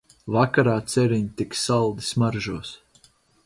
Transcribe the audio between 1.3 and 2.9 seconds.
tik saldi smaržos.